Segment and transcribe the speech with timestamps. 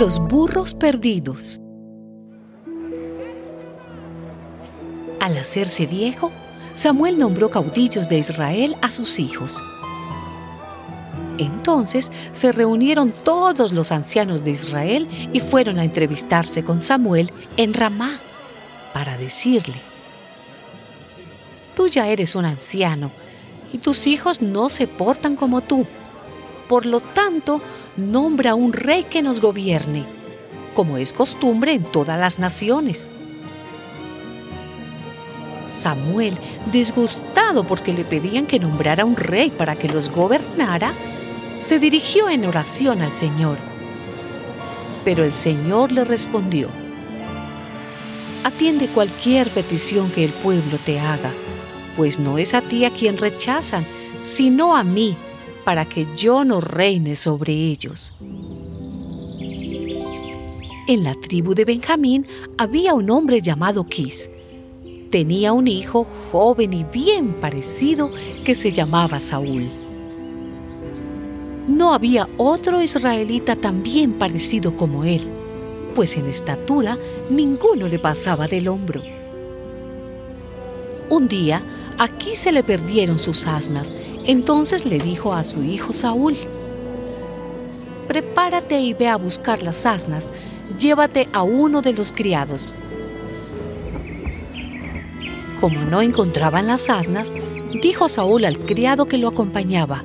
[0.00, 1.60] Los burros perdidos.
[5.20, 6.32] Al hacerse viejo,
[6.72, 9.62] Samuel nombró caudillos de Israel a sus hijos.
[11.36, 17.74] Entonces se reunieron todos los ancianos de Israel y fueron a entrevistarse con Samuel en
[17.74, 18.18] Ramá
[18.94, 19.82] para decirle,
[21.76, 23.10] Tú ya eres un anciano
[23.70, 25.84] y tus hijos no se portan como tú.
[26.70, 27.60] Por lo tanto,
[28.00, 30.04] nombra un rey que nos gobierne,
[30.74, 33.12] como es costumbre en todas las naciones.
[35.68, 36.36] Samuel,
[36.72, 40.92] disgustado porque le pedían que nombrara un rey para que los gobernara,
[41.60, 43.56] se dirigió en oración al Señor.
[45.04, 46.68] Pero el Señor le respondió,
[48.42, 51.30] Atiende cualquier petición que el pueblo te haga,
[51.96, 53.84] pues no es a ti a quien rechazan,
[54.22, 55.16] sino a mí,
[55.64, 58.12] para que yo no reine sobre ellos.
[60.86, 62.26] En la tribu de Benjamín
[62.58, 64.30] había un hombre llamado Quis.
[65.10, 68.10] Tenía un hijo joven y bien parecido
[68.44, 69.70] que se llamaba Saúl
[71.70, 75.22] no había otro israelita tan bien parecido como él,
[75.94, 76.98] pues en estatura
[77.30, 79.00] ninguno le pasaba del hombro.
[81.08, 81.62] Un día,
[81.98, 83.94] aquí se le perdieron sus asnas,
[84.30, 86.36] entonces le dijo a su hijo Saúl,
[88.06, 90.32] Prepárate y ve a buscar las asnas,
[90.78, 92.74] llévate a uno de los criados.
[95.60, 97.34] Como no encontraban las asnas,
[97.82, 100.04] dijo Saúl al criado que lo acompañaba,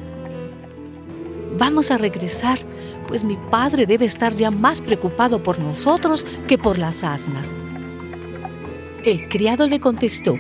[1.58, 2.60] Vamos a regresar,
[3.08, 7.50] pues mi padre debe estar ya más preocupado por nosotros que por las asnas.
[9.06, 10.36] El criado le contestó,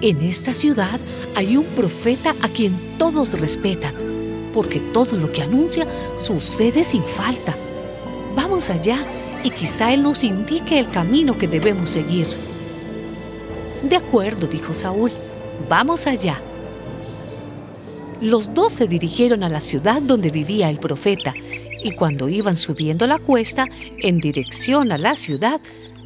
[0.00, 0.98] en esta ciudad
[1.34, 3.94] hay un profeta a quien todos respetan,
[4.52, 5.86] porque todo lo que anuncia
[6.18, 7.54] sucede sin falta.
[8.36, 9.04] Vamos allá
[9.44, 12.26] y quizá él nos indique el camino que debemos seguir.
[13.82, 15.10] De acuerdo, dijo Saúl,
[15.68, 16.40] vamos allá
[18.22, 21.34] los dos se dirigieron a la ciudad donde vivía el profeta,
[21.82, 23.66] y cuando iban subiendo la cuesta
[23.98, 25.60] en dirección a la ciudad,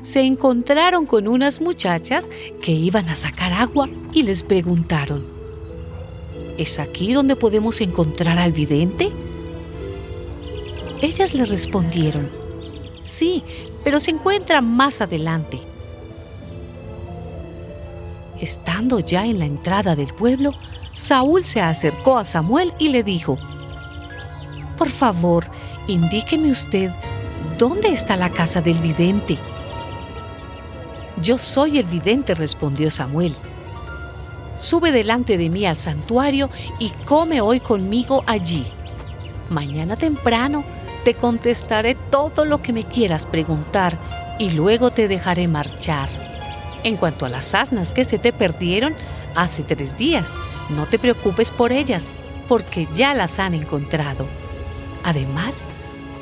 [0.07, 2.31] se encontraron con unas muchachas
[2.63, 5.27] que iban a sacar agua y les preguntaron,
[6.57, 9.11] ¿Es aquí donde podemos encontrar al vidente?
[11.03, 12.31] Ellas le respondieron,
[13.03, 13.43] sí,
[13.83, 15.59] pero se encuentra más adelante.
[18.41, 20.53] Estando ya en la entrada del pueblo,
[20.95, 23.39] Saúl se acercó a Samuel y le dijo,
[24.79, 25.47] Por favor,
[25.89, 26.93] indíqueme usted
[27.59, 29.37] dónde está la casa del vidente.
[31.23, 33.35] Yo soy el vidente, respondió Samuel.
[34.57, 38.67] Sube delante de mí al santuario y come hoy conmigo allí.
[39.51, 40.65] Mañana temprano
[41.05, 43.99] te contestaré todo lo que me quieras preguntar
[44.39, 46.09] y luego te dejaré marchar.
[46.85, 48.95] En cuanto a las asnas que se te perdieron,
[49.35, 50.37] hace tres días.
[50.71, 52.13] No te preocupes por ellas,
[52.49, 54.27] porque ya las han encontrado.
[55.05, 55.65] Además,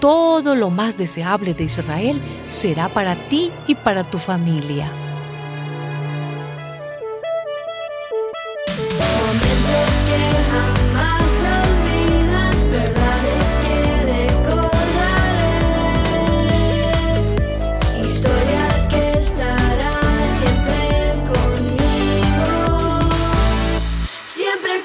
[0.01, 4.91] todo lo más deseable de Israel será para ti y para tu familia.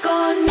[0.02, 0.49] conmigo.